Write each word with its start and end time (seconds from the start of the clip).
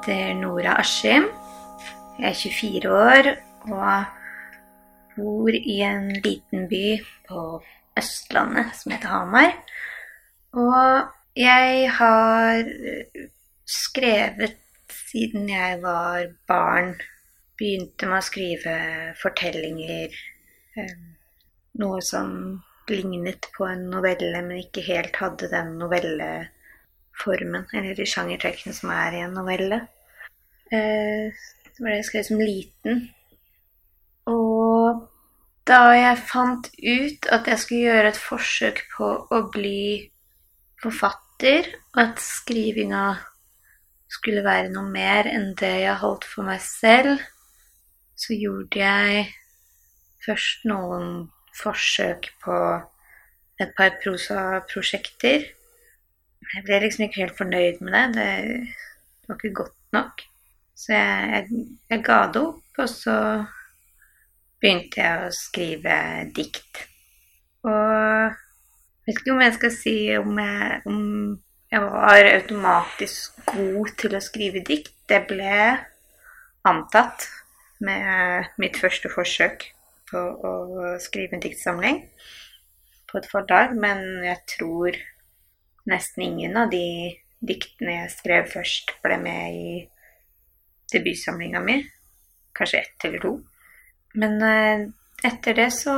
heter 0.00 0.34
Nora 0.34 0.78
Askim. 0.80 1.26
Jeg 2.18 2.30
er 2.30 2.34
24 2.34 2.90
år 2.90 3.26
og 3.68 4.04
bor 5.16 5.50
i 5.52 5.80
en 5.84 6.08
liten 6.24 6.68
by 6.70 7.00
på 7.28 7.42
Østlandet 8.00 8.72
som 8.78 8.94
heter 8.94 9.12
Hamar. 9.12 9.52
Og 10.56 11.10
jeg 11.36 11.90
har 11.98 12.64
skrevet 13.68 14.56
siden 15.10 15.48
jeg 15.52 15.82
var 15.82 16.32
barn. 16.48 16.94
Begynte 17.60 18.08
med 18.08 18.22
å 18.22 18.24
skrive 18.24 18.78
fortellinger. 19.20 20.16
eh, 20.80 20.96
Noe 21.76 22.00
som 22.00 22.62
lignet 22.88 23.50
på 23.52 23.68
en 23.68 23.90
novelle, 23.92 24.40
men 24.42 24.64
ikke 24.64 24.82
helt 24.88 25.20
hadde 25.20 25.52
den 25.52 25.76
novelleformen, 27.20 27.66
eller 27.72 27.94
de 27.94 28.06
sjangertrekkene 28.06 28.74
som 28.74 28.90
er 28.90 29.14
i 29.14 29.24
en 29.24 29.34
novelle. 29.34 29.86
Eh, 30.72 31.32
Det 31.76 31.84
var 31.84 31.90
det 31.90 31.96
jeg 31.96 32.04
skrev 32.04 32.24
som 32.24 32.40
liten. 32.40 33.08
Og 34.26 35.08
da 35.66 35.92
jeg 35.94 36.18
fant 36.28 36.68
ut 36.76 37.26
at 37.32 37.46
jeg 37.46 37.58
skulle 37.58 37.80
gjøre 37.80 38.08
et 38.08 38.16
forsøk 38.16 38.82
på 38.96 39.26
å 39.30 39.50
bli 39.50 40.10
forfatter, 40.82 41.64
og 41.94 42.02
at 42.02 42.18
skrivinga 42.20 43.16
skulle 44.10 44.44
være 44.44 44.68
noe 44.68 44.90
mer 44.90 45.24
enn 45.26 45.54
det 45.54 45.86
jeg 45.86 45.96
holdt 46.02 46.24
for 46.24 46.44
meg 46.44 46.60
selv, 46.60 47.20
så 48.16 48.34
gjorde 48.36 48.76
jeg 48.76 49.32
først 50.26 50.66
noen 50.68 51.30
forsøk 51.56 52.28
på 52.44 52.58
et 53.60 53.72
par 53.76 53.96
prosaprosjekter. 54.02 55.48
Jeg 56.40 56.64
ble 56.66 56.80
liksom 56.82 57.06
ikke 57.06 57.22
helt 57.22 57.38
fornøyd 57.38 57.80
med 57.84 58.16
det. 58.16 58.28
Det 59.20 59.28
var 59.28 59.38
ikke 59.38 59.54
godt 59.62 59.96
nok. 59.96 60.22
Så 60.74 60.94
jeg, 60.94 61.32
jeg, 61.34 61.66
jeg 61.92 62.04
ga 62.04 62.20
det 62.32 62.42
opp, 62.42 62.78
og 62.80 62.88
så 62.88 63.16
begynte 64.60 65.02
jeg 65.02 65.26
å 65.26 65.34
skrive 65.34 65.98
dikt. 66.36 66.86
Og 67.68 67.92
jeg 68.30 69.06
vet 69.06 69.20
ikke 69.20 69.34
om 69.34 69.44
jeg 69.44 69.56
skal 69.58 69.74
si 69.76 69.96
om 70.16 70.40
jeg, 70.40 70.80
om 70.88 71.00
jeg 71.70 71.84
var 71.84 72.30
automatisk 72.32 73.44
god 73.52 73.92
til 74.00 74.16
å 74.16 74.24
skrive 74.24 74.64
dikt. 74.66 74.94
Det 75.10 75.20
ble 75.28 75.54
antatt 76.68 77.28
med 77.84 78.50
mitt 78.60 78.76
første 78.80 79.10
forsøk 79.12 79.68
på 80.10 80.20
å 80.20 80.52
skrive 81.02 81.36
en 81.36 81.44
diktsamling 81.44 82.02
på 83.10 83.18
et 83.18 83.28
forlag, 83.30 83.72
men 83.78 84.02
jeg 84.24 84.38
tror 84.56 84.98
nesten 85.88 86.24
ingen 86.26 86.56
av 86.56 86.70
de 86.72 87.16
diktene 87.40 88.02
jeg 88.02 88.12
skrev 88.12 88.50
først, 88.52 88.96
ble 89.04 89.16
med 89.22 89.56
i 89.56 89.76
debutsamlinga 90.92 91.62
mi. 91.64 91.78
Kanskje 92.56 92.82
ett 92.82 93.06
eller 93.08 93.22
to. 93.22 93.32
Men 94.20 94.42
eh, 94.42 94.88
etter 95.24 95.56
det 95.56 95.70
så 95.74 95.94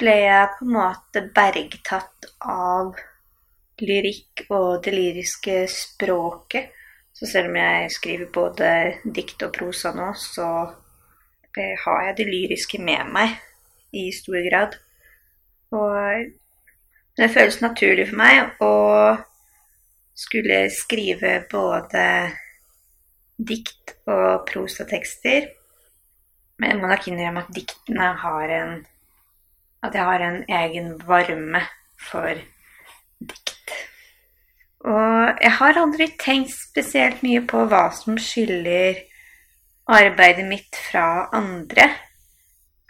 ble 0.00 0.16
jeg 0.24 0.52
på 0.56 0.66
en 0.66 0.74
måte 0.74 1.22
bergtatt 1.36 2.28
av 2.48 2.96
lyrikk 3.80 4.46
og 4.50 4.82
det 4.84 4.94
lyriske 4.94 5.62
språket. 5.72 6.74
Så 7.12 7.28
selv 7.28 7.50
om 7.50 7.58
jeg 7.60 7.90
skriver 7.92 8.32
både 8.32 8.70
dikt 9.04 9.42
og 9.44 9.52
prosa 9.54 9.92
nå, 9.96 10.10
så 10.16 10.48
eh, 11.56 11.76
har 11.84 12.04
jeg 12.08 12.18
det 12.20 12.28
lyriske 12.28 12.80
med 12.82 13.12
meg 13.12 13.36
i 13.96 14.08
stor 14.14 14.40
grad. 14.48 14.76
Og 15.76 16.39
det 17.20 17.28
føles 17.34 17.60
naturlig 17.60 18.06
for 18.08 18.20
meg 18.20 18.62
å 18.64 18.74
skulle 20.16 20.62
skrive 20.72 21.40
både 21.50 22.04
dikt 23.36 23.94
og 24.08 24.46
prosatekster. 24.48 25.50
Men 26.60 26.72
jeg 26.72 26.80
må 26.80 26.88
nok 26.90 27.08
innrømme 27.08 27.44
at 27.44 27.52
diktene 27.56 28.14
har 28.24 28.56
en 28.60 28.80
At 29.80 29.94
jeg 29.96 30.04
har 30.04 30.20
en 30.20 30.42
egen 30.44 30.88
varme 31.08 31.62
for 31.96 32.36
dikt. 33.16 33.70
Og 34.84 35.40
jeg 35.40 35.52
har 35.56 35.78
aldri 35.80 36.10
tenkt 36.20 36.52
spesielt 36.52 37.22
mye 37.24 37.40
på 37.48 37.62
hva 37.64 37.86
som 37.96 38.18
skiller 38.20 39.00
arbeidet 39.88 40.44
mitt 40.44 40.76
fra 40.90 41.30
andre. 41.32 41.88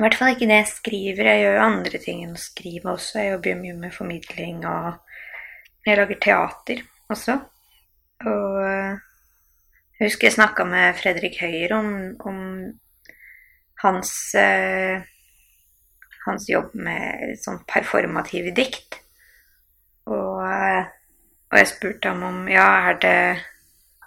I 0.00 0.02
hvert 0.06 0.14
fall 0.16 0.30
ikke 0.32 0.46
det 0.48 0.56
jeg 0.62 0.68
skriver. 0.70 1.26
Jeg 1.28 1.40
gjør 1.42 1.58
jo 1.58 1.64
andre 1.66 1.98
ting 2.00 2.20
enn 2.24 2.32
å 2.32 2.40
skrive 2.40 2.94
også. 2.94 3.18
Jeg 3.20 3.34
jobber 3.34 3.58
mye 3.58 3.74
med 3.82 3.92
formidling, 3.92 4.62
og 4.64 5.84
jeg 5.84 5.98
lager 5.98 6.20
teater 6.24 6.80
også. 7.12 7.34
Og 8.24 8.56
jeg 8.64 10.06
husker 10.06 10.30
jeg 10.30 10.38
snakka 10.38 10.64
med 10.64 10.96
Fredrik 10.96 11.36
Høyer 11.42 11.76
om, 11.76 11.92
om 12.24 12.40
hans, 13.84 14.16
eh, 14.40 15.04
hans 16.24 16.48
jobb 16.48 16.72
med 16.80 17.36
sånn 17.44 17.60
performative 17.68 18.56
dikt. 18.56 19.02
Og, 20.08 20.40
og 20.40 21.60
jeg 21.60 21.72
spurte 21.76 22.14
ham 22.14 22.24
om 22.24 22.44
ja, 22.48 22.70
er 22.88 23.02
det, 23.04 23.16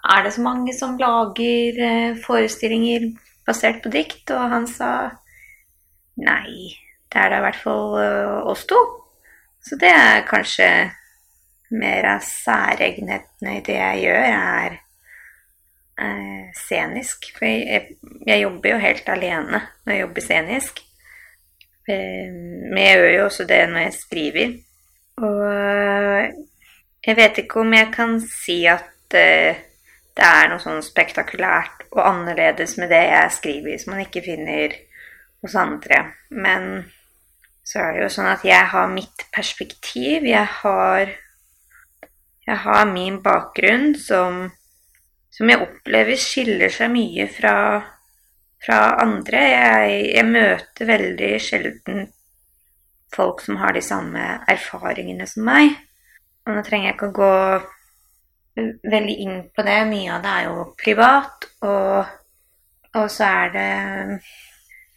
er 0.02 0.26
det 0.26 0.34
så 0.34 0.42
mange 0.42 0.74
som 0.74 0.98
lager 0.98 1.84
eh, 1.86 2.22
forestillinger 2.26 3.12
basert 3.46 3.84
på 3.86 3.94
dikt? 3.94 4.34
Og 4.34 4.58
han 4.58 4.66
sa 4.66 4.90
nei, 6.20 6.74
det 7.12 7.20
er 7.20 7.30
da 7.30 7.40
i 7.40 7.44
hvert 7.46 7.60
fall 7.62 7.98
eh, 8.00 8.36
oss 8.50 8.64
to. 8.70 8.80
Så 9.64 9.78
det 9.80 9.90
er 9.90 10.26
kanskje 10.28 10.68
mer 11.74 12.06
av 12.14 12.24
særegenhetene 12.26 13.58
i 13.58 13.62
det 13.64 13.76
jeg 13.78 14.02
gjør, 14.04 14.24
er 14.28 14.76
eh, 16.04 16.48
scenisk. 16.58 17.30
For 17.36 17.48
jeg, 17.48 17.96
jeg, 18.26 18.42
jobber 18.44 18.74
jo 18.74 18.82
helt 18.82 19.12
alene 19.14 19.62
når 19.84 19.94
jeg 19.94 20.04
jobber 20.04 20.26
scenisk. 20.26 20.82
Eh, 21.88 22.30
men 22.30 22.80
jeg 22.82 22.98
gjør 22.98 23.12
jo 23.16 23.26
også 23.28 23.48
det 23.50 23.60
når 23.70 23.86
jeg 23.86 23.98
skriver. 24.00 24.56
Og 25.24 25.44
jeg 27.06 27.16
vet 27.16 27.44
ikke 27.44 27.62
om 27.62 27.76
jeg 27.76 27.92
kan 27.94 28.18
si 28.26 28.64
at 28.66 28.90
det 29.14 30.24
er 30.26 30.48
noe 30.50 30.62
sånn 30.62 30.82
spektakulært 30.82 31.84
og 31.92 32.02
annerledes 32.02 32.74
med 32.80 32.90
det 32.90 33.02
jeg 33.06 33.34
skriver, 33.36 33.78
som 33.78 33.94
man 33.94 34.02
ikke 34.02 34.24
finner 34.24 34.74
hos 35.44 35.54
andre. 35.60 36.00
Men 36.32 36.84
så 37.64 37.80
er 37.80 37.94
det 37.94 38.04
jo 38.04 38.10
sånn 38.12 38.30
at 38.32 38.44
jeg 38.44 38.70
har 38.72 38.90
mitt 38.92 39.26
perspektiv. 39.32 40.26
Jeg 40.28 40.48
har, 40.60 41.12
jeg 42.44 42.58
har 42.64 42.84
min 42.90 43.20
bakgrunn 43.24 43.92
som, 44.00 44.44
som 45.32 45.52
jeg 45.52 45.62
opplever 45.64 46.20
skiller 46.20 46.72
seg 46.72 46.92
mye 46.92 47.28
fra, 47.32 47.56
fra 48.64 48.80
andre. 49.04 49.46
Jeg, 49.54 50.02
jeg, 50.16 50.28
møter 50.28 50.92
veldig 50.92 51.32
sjelden 51.40 52.06
folk 53.14 53.44
som 53.44 53.60
har 53.60 53.76
de 53.76 53.84
samme 53.84 54.26
erfaringene 54.50 55.28
som 55.30 55.46
meg. 55.46 55.76
Og 56.44 56.56
nå 56.56 56.64
trenger 56.66 56.90
jeg 56.90 56.98
ikke 56.98 57.12
å 57.12 57.18
gå 57.20 57.34
veldig 58.92 59.14
inn 59.24 59.38
på 59.54 59.64
det. 59.64 59.78
Mye 59.88 60.16
av 60.16 60.24
det 60.24 60.34
er 60.34 60.48
jo 60.50 60.66
privat. 60.84 61.48
Og, 61.64 62.16
og 62.92 63.06
så 63.12 63.30
er 63.30 63.54
det 63.54 63.70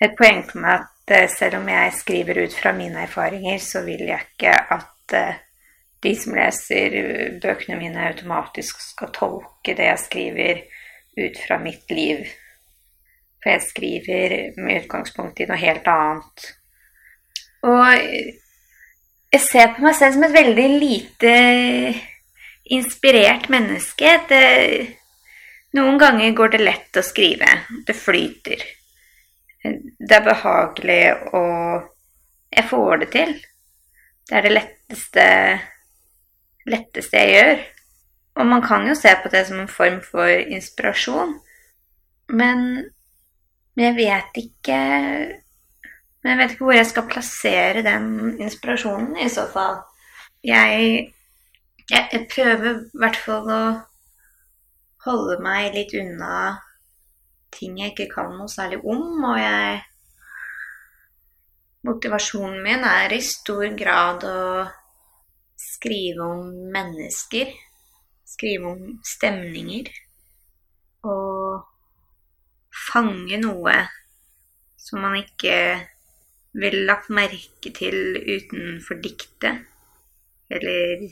et 0.02 0.16
poeng 0.18 0.44
for 0.46 0.62
meg 0.62 0.84
at 0.84 1.14
eh, 1.16 1.30
selv 1.32 1.62
om 1.62 1.70
jeg 1.72 1.94
skriver 1.98 2.44
ut 2.44 2.56
fra 2.56 2.74
mine 2.78 3.06
erfaringer, 3.08 3.60
så 3.64 3.84
vil 3.86 4.06
jeg 4.10 4.28
ikke 4.28 4.54
at 4.78 5.18
eh, 5.18 5.40
de 6.04 6.14
som 6.16 6.36
leser 6.38 6.98
bøkene 7.42 7.80
mine, 7.80 8.10
automatisk 8.12 8.82
skal 8.84 9.14
tolke 9.16 9.74
det 9.78 9.88
jeg 9.90 10.04
skriver, 10.04 10.60
ut 11.18 11.40
fra 11.48 11.58
mitt 11.58 11.90
liv. 11.90 12.22
For 13.42 13.56
jeg 13.56 13.66
skriver 13.66 14.36
med 14.62 14.84
utgangspunkt 14.84 15.42
i 15.42 15.48
noe 15.50 15.58
helt 15.58 15.90
annet. 15.90 16.46
Og 17.66 17.90
jeg 19.34 19.42
ser 19.42 19.74
på 19.74 19.86
meg 19.86 19.98
selv 19.98 20.14
som 20.14 20.28
et 20.28 20.36
veldig 20.38 20.68
lite 20.78 21.34
inspirert 22.78 23.50
menneske. 23.50 24.14
Det, 24.30 24.44
noen 25.78 25.98
ganger 26.02 26.38
går 26.38 26.54
det 26.54 26.64
lett 26.64 27.00
å 27.02 27.06
skrive. 27.06 27.50
Det 27.88 27.98
flyter. 27.98 28.62
Det 29.64 30.16
er 30.16 30.26
behagelig, 30.26 31.02
og 31.34 31.88
jeg 32.54 32.66
får 32.70 33.02
det 33.02 33.10
til. 33.12 33.34
Det 34.30 34.38
er 34.38 34.46
det 34.46 34.54
letteste, 34.54 35.26
letteste 36.68 37.18
jeg 37.18 37.34
gjør. 37.34 37.66
Og 38.38 38.46
man 38.46 38.62
kan 38.62 38.88
jo 38.88 38.96
se 38.96 39.16
på 39.24 39.32
det 39.34 39.48
som 39.48 39.60
en 39.60 39.72
form 39.72 40.00
for 40.12 40.28
inspirasjon. 40.28 41.40
Men, 42.30 42.86
jeg 43.78 43.96
vet 43.96 44.40
ikke 44.42 44.78
Men 46.24 46.32
jeg 46.32 46.38
vet 46.38 46.52
ikke 46.52 46.66
hvor 46.66 46.76
jeg 46.76 46.86
skal 46.90 47.06
plassere 47.08 47.84
den 47.86 48.08
inspirasjonen, 48.42 49.18
i 49.18 49.30
så 49.30 49.46
fall. 49.54 49.78
Jeg, 50.44 51.14
jeg, 51.90 52.10
jeg 52.12 52.28
prøver 52.34 52.72
i 52.74 53.00
hvert 53.00 53.20
fall 53.26 53.52
å 53.54 53.62
holde 55.06 55.38
meg 55.46 55.78
litt 55.78 55.94
unna 55.96 56.58
ting 57.54 57.78
jeg 57.82 57.94
ikke 57.94 58.10
kan 58.16 58.34
noe 58.36 58.50
særlig 58.52 58.82
om, 58.84 59.24
og 59.32 59.40
jeg 59.42 59.86
Motivasjonen 61.88 62.64
min 62.66 62.84
er 62.84 63.14
i 63.16 63.22
stor 63.24 63.70
grad 63.80 64.24
å 64.28 64.40
skrive 65.62 66.26
om 66.26 66.50
mennesker. 66.74 67.54
Skrive 68.28 68.74
om 68.74 68.82
stemninger. 69.08 69.88
Og 71.08 71.62
fange 72.90 73.40
noe 73.40 73.78
som 74.82 75.00
man 75.06 75.16
ikke 75.22 75.56
ville 76.58 76.84
lagt 76.90 77.12
merke 77.14 77.72
til 77.76 78.18
utenfor 78.18 79.00
diktet, 79.04 79.64
eller 80.52 81.08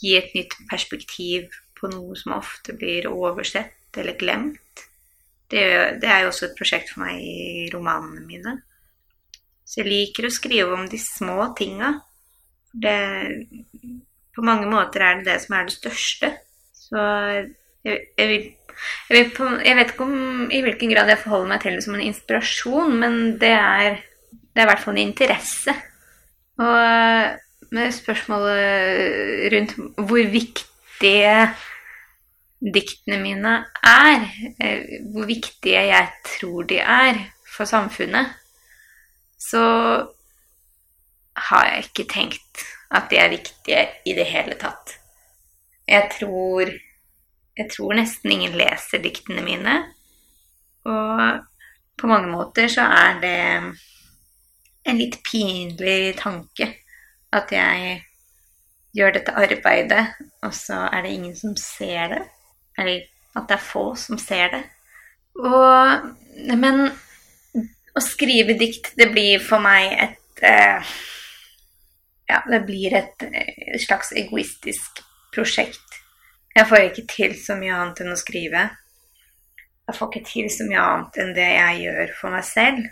gi 0.00 0.14
et 0.16 0.32
nytt 0.36 0.56
perspektiv 0.68 1.52
på 1.78 1.88
noe 1.92 2.16
som 2.18 2.36
ofte 2.36 2.74
blir 2.76 3.08
oversett 3.10 4.00
eller 4.00 4.16
glemt. 4.20 4.89
Det, 5.50 5.64
det 6.02 6.10
er 6.10 6.24
jo 6.24 6.30
også 6.30 6.46
et 6.48 6.58
prosjekt 6.58 6.92
for 6.92 7.04
meg 7.04 7.22
i 7.22 7.68
romanene 7.72 8.22
mine. 8.22 8.54
Så 9.66 9.82
jeg 9.82 9.90
liker 9.90 10.26
å 10.26 10.32
skrive 10.34 10.76
om 10.76 10.86
de 10.90 10.98
små 10.98 11.50
tinga. 11.58 11.92
Det, 12.70 12.94
på 14.34 14.46
mange 14.46 14.68
måter 14.70 15.02
er 15.02 15.20
det 15.20 15.28
det 15.28 15.38
som 15.44 15.56
er 15.58 15.68
det 15.68 15.76
største. 15.76 16.32
Så 16.74 17.02
jeg, 17.86 17.98
jeg, 18.18 18.26
vil, 18.30 18.48
jeg, 19.10 19.76
vet 19.78 19.92
ikke 19.92 20.06
om, 20.06 20.48
i 20.50 20.62
hvilken 20.64 20.94
grad 20.94 21.10
jeg 21.10 21.22
forholder 21.22 21.52
meg 21.52 21.62
til 21.64 21.78
det 21.78 21.84
som 21.86 21.98
en 21.98 22.06
inspirasjon, 22.06 22.96
men 23.02 23.20
det 23.42 23.54
er, 23.54 24.00
det 24.30 24.62
er 24.62 24.66
i 24.66 24.70
hvert 24.72 24.84
fall 24.84 24.96
en 24.96 25.06
interesse. 25.06 25.76
Og 26.60 27.70
med 27.70 27.94
spørsmålet 27.94 29.52
rundt 29.54 29.76
hvor 29.98 30.30
viktige 30.34 31.34
diktene 32.60 33.18
mine 33.22 33.52
er, 33.82 34.26
eh, 34.60 35.00
hvor 35.12 35.26
viktige 35.26 35.80
jeg 35.88 36.08
tror 36.26 36.62
de 36.68 36.78
er 36.78 37.20
for 37.48 37.64
samfunnet, 37.64 38.34
så 39.40 39.64
har 41.36 41.64
jeg 41.66 41.84
ikke 41.84 42.12
tenkt 42.12 42.64
at 42.90 43.08
de 43.10 43.16
er 43.16 43.32
viktige 43.32 43.86
i 44.06 44.14
det 44.14 44.26
hele 44.28 44.58
tatt. 44.60 44.96
Jeg 45.88 46.10
tror 46.18 46.70
Jeg 47.58 47.68
tror 47.76 47.92
nesten 47.92 48.30
ingen 48.32 48.54
leser 48.56 49.02
diktene 49.02 49.42
mine. 49.44 49.72
Og 50.88 51.42
på 51.98 52.06
mange 52.06 52.30
måter 52.30 52.70
så 52.72 52.86
er 52.86 53.18
det 53.20 53.40
en 54.88 54.96
litt 54.96 55.18
pinlig 55.26 56.14
tanke 56.16 56.70
at 57.36 57.52
jeg 57.52 57.98
gjør 58.96 59.12
dette 59.18 59.34
arbeidet, 59.36 60.06
og 60.42 60.54
så 60.56 60.86
er 60.88 61.02
det 61.02 61.12
ingen 61.18 61.36
som 61.36 61.56
ser 61.58 62.14
det. 62.14 62.22
Eller 62.80 63.06
at 63.36 63.46
det 63.48 63.56
er 63.58 63.64
få 63.64 63.84
som 63.98 64.18
ser 64.18 64.50
det. 64.54 64.64
Og 65.38 66.16
Men 66.56 66.90
å 67.96 68.00
skrive 68.02 68.54
dikt, 68.58 68.92
det 68.96 69.10
blir 69.12 69.42
for 69.42 69.62
meg 69.62 69.92
et 70.06 70.44
eh, 70.46 70.92
Ja, 72.30 72.42
det 72.46 72.60
blir 72.62 72.94
et, 72.94 73.24
et, 73.26 73.54
eh, 73.58 73.78
slags 73.82 74.12
egoistisk 74.16 75.02
prosjekt. 75.34 75.98
Jeg 76.54 76.66
får 76.70 76.84
ikke 76.86 77.06
til 77.10 77.34
så 77.38 77.56
mye 77.58 77.74
annet 77.74 78.02
enn 78.04 78.14
å 78.14 78.18
skrive. 78.18 78.68
Jeg 79.88 79.98
får 79.98 80.10
ikke 80.10 80.28
til 80.28 80.50
så 80.54 80.66
mye 80.68 80.84
annet 80.86 81.18
enn 81.18 81.34
det 81.34 81.48
jeg 81.48 81.82
gjør 81.84 82.14
for 82.20 82.36
meg 82.36 82.46
selv. 82.46 82.86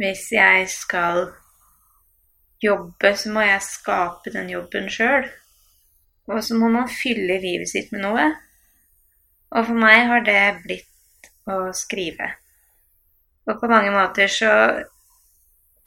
Hvis 0.00 0.24
jeg 0.34 0.66
skal 0.72 1.28
jobbe, 2.62 3.14
så 3.16 3.30
må 3.30 3.44
jeg 3.46 3.62
skape 3.66 4.34
den 4.34 4.50
jobben 4.50 4.90
sjøl. 4.90 5.28
Og 6.30 6.42
så 6.44 6.58
må 6.58 6.70
man 6.72 6.90
fylle 6.90 7.38
livet 7.42 7.70
sitt 7.70 7.90
med 7.94 8.04
noe. 8.04 8.26
Og 9.50 9.66
for 9.66 9.82
meg 9.82 10.06
har 10.10 10.22
det 10.26 10.42
blitt 10.64 11.30
å 11.50 11.72
skrive. 11.74 12.28
Og 13.48 13.58
på 13.58 13.70
mange 13.70 13.90
måter 13.94 14.30
så 14.30 14.52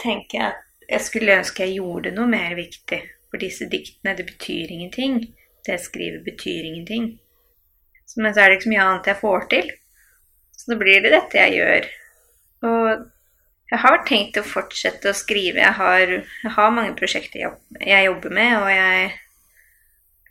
tenker 0.01 0.39
jeg 0.39 0.49
at 0.49 0.89
jeg 0.89 1.05
skulle 1.05 1.37
ønske 1.39 1.63
jeg 1.63 1.77
gjorde 1.79 2.11
noe 2.15 2.27
mer 2.29 2.57
viktig. 2.59 2.99
For 3.31 3.41
disse 3.41 3.65
diktene, 3.69 4.13
det 4.17 4.27
betyr 4.27 4.73
ingenting. 4.73 5.21
Det 5.63 5.77
jeg 5.77 5.85
skriver, 5.85 6.19
betyr 6.25 6.67
ingenting. 6.67 7.07
Men 8.19 8.35
så 8.35 8.43
er 8.43 8.51
det 8.51 8.59
ikke 8.59 8.67
så 8.67 8.73
mye 8.73 8.85
annet 8.89 9.09
jeg 9.09 9.21
får 9.21 9.47
til. 9.53 9.71
Så 10.53 10.73
da 10.73 10.77
blir 10.77 11.01
det 11.01 11.13
dette 11.15 11.39
jeg 11.39 11.55
gjør. 11.57 11.87
Og 12.67 12.89
jeg 13.71 13.81
har 13.81 14.03
tenkt 14.05 14.37
å 14.37 14.45
fortsette 14.45 15.09
å 15.09 15.17
skrive. 15.17 15.63
Jeg 15.63 15.75
har, 15.79 16.13
jeg 16.19 16.53
har 16.57 16.75
mange 16.75 16.93
prosjekter 16.99 17.47
jeg 17.81 18.05
jobber 18.05 18.35
med, 18.37 18.53
og 18.59 18.69
jeg 18.69 19.07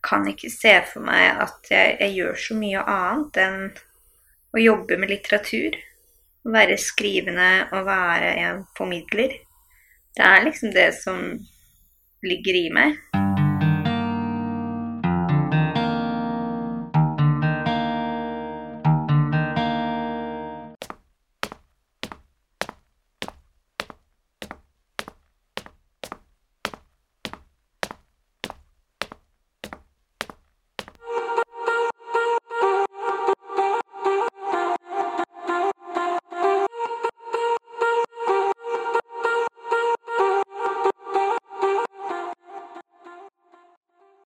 kan 0.02 0.26
ikke 0.28 0.50
se 0.50 0.75
for 0.90 1.04
meg 1.06 1.43
at 1.44 1.70
jeg, 1.70 1.96
jeg 2.00 2.16
gjør 2.19 2.38
så 2.44 2.58
mye 2.58 2.84
annet 2.96 3.40
enn 3.44 3.58
å 4.52 4.62
jobbe 4.62 4.99
med 5.00 5.14
litteratur. 5.14 5.78
Å 6.43 6.52
være 6.52 6.78
skrivende 6.81 7.50
og 7.70 7.87
være 7.87 8.34
en 8.43 8.62
formidler. 8.76 9.38
Det 10.12 10.26
er 10.26 10.46
liksom 10.49 10.75
det 10.75 10.90
som 10.99 11.22
ligger 12.26 12.64
i 12.64 12.70
meg. 12.75 13.21